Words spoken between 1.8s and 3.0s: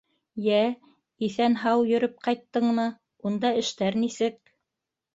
йөрөп ҡайттыңмы,